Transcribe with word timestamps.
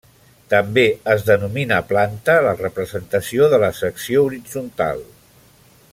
També 0.51 0.85
es 1.15 1.25
denomina 1.27 1.77
planta 1.91 2.37
la 2.47 2.55
representació 2.63 3.53
de 3.53 3.61
la 3.65 3.73
secció 3.83 4.25
horitzontal. 4.31 5.09